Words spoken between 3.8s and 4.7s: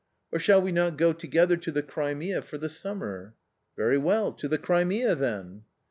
well, to the